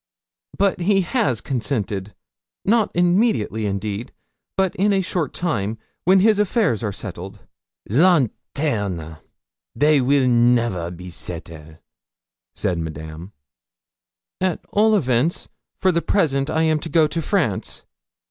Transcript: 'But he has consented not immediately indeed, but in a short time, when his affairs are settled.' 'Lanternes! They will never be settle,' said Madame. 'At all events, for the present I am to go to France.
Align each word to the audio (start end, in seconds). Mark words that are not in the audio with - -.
'But 0.57 0.79
he 0.79 1.01
has 1.01 1.41
consented 1.41 2.15
not 2.65 2.89
immediately 2.95 3.67
indeed, 3.67 4.11
but 4.57 4.75
in 4.77 4.91
a 4.91 5.01
short 5.01 5.31
time, 5.31 5.77
when 6.05 6.21
his 6.21 6.39
affairs 6.39 6.81
are 6.81 6.91
settled.' 6.91 7.41
'Lanternes! 7.87 9.17
They 9.75 10.01
will 10.01 10.27
never 10.27 10.89
be 10.89 11.11
settle,' 11.11 11.77
said 12.55 12.79
Madame. 12.79 13.31
'At 14.41 14.65
all 14.69 14.95
events, 14.95 15.49
for 15.79 15.91
the 15.91 16.01
present 16.01 16.49
I 16.49 16.63
am 16.63 16.79
to 16.79 16.89
go 16.89 17.05
to 17.05 17.21
France. 17.21 17.85